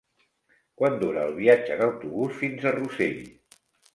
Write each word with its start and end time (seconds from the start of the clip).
Quant 0.81 0.95
dura 1.03 1.25
el 1.29 1.35
viatge 1.41 1.75
en 1.77 1.83
autobús 1.89 2.33
fins 2.39 2.65
a 2.71 2.75
Rossell? 2.79 3.23